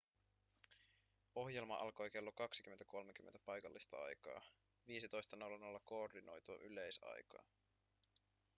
[1.35, 4.43] ohjelma alkoi kello 20.30 paikallista aikaa 15.00
[5.85, 7.45] koordinoitua yleisaikaa